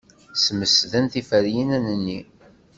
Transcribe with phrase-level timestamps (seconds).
[0.43, 2.19] Smesden tiferyin-nni.